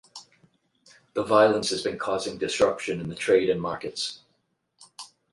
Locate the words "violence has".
1.23-1.83